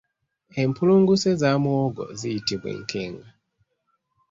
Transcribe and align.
Empulunguse 0.61 1.29
za 1.41 1.51
muwogo 1.63 2.03
ziyitibwa 2.19 2.67
Enkenga. 2.77 3.29